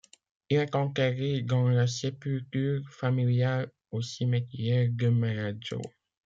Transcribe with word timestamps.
Il 0.49 0.57
est 0.57 0.73
enterré 0.73 1.43
dans 1.43 1.69
la 1.69 1.85
sépulture 1.85 2.81
familiale 2.89 3.71
au 3.91 4.01
cimetière 4.01 4.89
de 4.91 5.09
Menaggio, 5.09 5.79